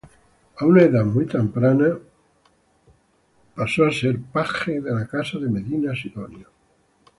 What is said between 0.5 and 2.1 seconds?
A temprana edad